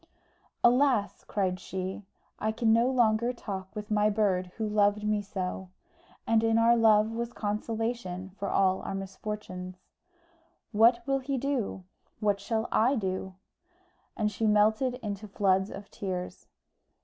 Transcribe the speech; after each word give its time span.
"Alas!" 0.63 1.23
cried 1.27 1.59
she, 1.59 2.01
"I 2.39 2.51
can 2.51 2.73
no 2.73 2.89
longer 2.89 3.31
talk 3.33 3.67
with 3.75 3.91
my 3.91 4.09
bird 4.09 4.47
who 4.57 4.67
loved 4.67 5.03
me 5.03 5.21
so; 5.21 5.69
and 6.25 6.43
our 6.57 6.75
love 6.75 7.11
was 7.11 7.33
consolation 7.33 8.31
for 8.39 8.47
all 8.49 8.81
our 8.81 8.95
misfortunes. 8.95 9.75
What 10.71 11.05
will 11.05 11.19
he 11.19 11.37
do? 11.37 11.83
What 12.19 12.39
shall 12.39 12.67
I 12.71 12.95
do?" 12.95 13.35
And 14.17 14.31
she 14.31 14.47
melted 14.47 14.95
into 15.03 15.27
floods 15.27 15.69
of 15.69 15.91
tears. 15.91 16.47